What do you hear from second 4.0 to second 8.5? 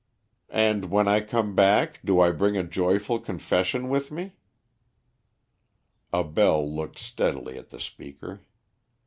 me?" Abell looked steadily at the speaker.